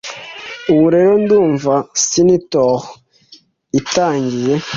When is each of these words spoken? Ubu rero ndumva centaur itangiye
Ubu 0.71 0.85
rero 0.93 1.11
ndumva 1.23 1.73
centaur 2.09 2.79
itangiye 3.79 4.53